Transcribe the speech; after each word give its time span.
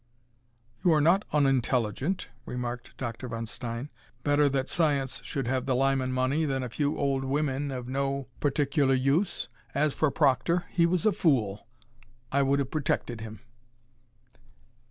"You 0.83 0.91
are 0.93 0.99
not 0.99 1.25
unintelligent," 1.31 2.27
remarked 2.47 2.97
Dr. 2.97 3.27
von 3.27 3.45
Stein. 3.45 3.91
"Better 4.23 4.49
that 4.49 4.67
science 4.67 5.21
should 5.23 5.45
have 5.45 5.67
the 5.67 5.75
Lyman 5.75 6.11
money 6.11 6.43
than 6.43 6.63
a 6.63 6.69
few 6.69 6.97
old 6.97 7.23
women 7.23 7.69
of 7.69 7.87
no 7.87 8.25
particular 8.39 8.95
use. 8.95 9.47
As 9.75 9.93
for 9.93 10.09
Proctor, 10.09 10.65
he 10.71 10.87
was 10.87 11.05
a 11.05 11.11
fool. 11.11 11.67
I 12.31 12.41
would 12.41 12.57
have 12.57 12.71
protected 12.71 13.21
him." 13.21 13.41